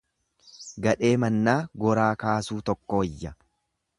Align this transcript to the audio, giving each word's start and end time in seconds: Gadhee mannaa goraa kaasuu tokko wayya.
Gadhee 0.85 1.11
mannaa 1.23 1.57
goraa 1.85 2.09
kaasuu 2.25 2.59
tokko 2.71 3.03
wayya. 3.05 3.37